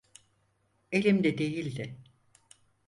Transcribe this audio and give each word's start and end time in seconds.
Elimde 0.91 1.37
değildi. 1.37 1.97